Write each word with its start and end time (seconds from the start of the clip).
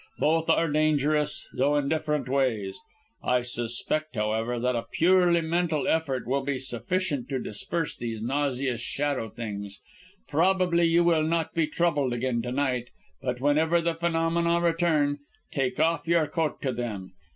Both 0.17 0.49
are 0.49 0.67
dangerous, 0.67 1.47
though 1.53 1.77
in 1.77 1.87
different 1.87 2.27
ways. 2.27 2.81
I 3.23 3.43
suspect, 3.43 4.15
however, 4.15 4.57
that 4.59 4.75
a 4.75 4.87
purely 4.91 5.41
mental 5.41 5.87
effort 5.87 6.25
will 6.25 6.41
be 6.41 6.57
sufficient 6.57 7.29
to 7.29 7.37
disperse 7.37 7.95
these 7.95 8.19
nauseous 8.19 8.81
shadow 8.81 9.29
things. 9.29 9.79
Probably 10.27 10.85
you 10.85 11.03
will 11.03 11.21
not 11.21 11.53
be 11.53 11.67
troubled 11.67 12.13
again 12.13 12.41
to 12.41 12.51
night, 12.51 12.89
but 13.21 13.39
whenever 13.41 13.79
the 13.79 13.93
phenomena 13.93 14.59
return, 14.59 15.19
take 15.51 15.79
off 15.79 16.07
your 16.07 16.25
coat 16.25 16.63
to 16.63 16.71
them! 16.71 17.13